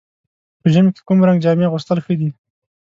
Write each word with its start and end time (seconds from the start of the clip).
په 0.61 0.67
ژمي 0.73 0.91
کې 0.95 1.01
کوم 1.07 1.19
رنګ 1.27 1.39
جامې 1.43 1.65
اغوستل 1.69 1.97
ښه 2.05 2.13
دي؟ 2.19 2.29